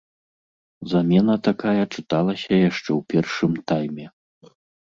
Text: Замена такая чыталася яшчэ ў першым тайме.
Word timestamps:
Замена 0.93 1.35
такая 1.49 1.83
чыталася 1.95 2.51
яшчэ 2.69 2.85
ў 2.99 3.01
першым 3.15 3.51
тайме. 3.73 4.05